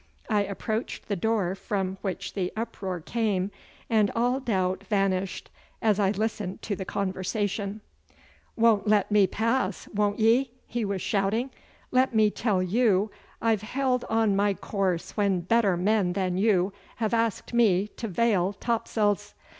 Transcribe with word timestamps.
I 0.31 0.45
approached 0.45 1.09
the 1.09 1.15
door 1.15 1.53
from 1.53 1.99
which 2.01 2.33
the 2.33 2.51
uproar 2.57 3.01
came, 3.01 3.51
and 3.87 4.09
all 4.15 4.39
doubt 4.39 4.83
vanished 4.85 5.51
as 5.79 5.99
I 5.99 6.09
listened 6.09 6.63
to 6.63 6.75
the 6.75 6.85
conversation. 6.85 7.81
'Won't 8.55 8.87
let 8.87 9.11
me 9.11 9.27
pass, 9.27 9.87
won't 9.89 10.17
ye?' 10.17 10.49
he 10.65 10.83
was 10.83 11.03
shouting. 11.03 11.51
'Let 11.91 12.15
me 12.15 12.31
tell 12.31 12.63
you 12.63 13.11
I've 13.43 13.61
held 13.61 14.03
on 14.05 14.35
my 14.35 14.55
course 14.55 15.11
when 15.15 15.41
better 15.41 15.77
men 15.77 16.13
than 16.13 16.35
you 16.35 16.73
have 16.95 17.13
asked 17.13 17.53
me 17.53 17.87
to 17.97 18.07
veil 18.07 18.53
topsails. 18.53 19.35